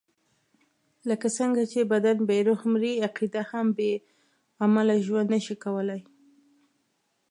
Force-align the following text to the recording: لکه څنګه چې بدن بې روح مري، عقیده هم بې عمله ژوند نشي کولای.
لکه 1.09 1.27
څنګه 1.37 1.61
چې 1.71 1.89
بدن 1.93 2.17
بې 2.27 2.39
روح 2.47 2.61
مري، 2.73 2.93
عقیده 3.07 3.41
هم 3.49 3.67
بې 3.77 3.91
عمله 4.63 4.95
ژوند 5.05 5.27
نشي 5.35 5.55
کولای. 5.63 6.01